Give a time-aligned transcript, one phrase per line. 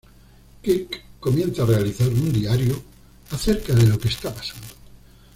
[0.63, 2.73] Kirk comienza a realizar un diario
[3.29, 4.65] acerca de lo que está pasando.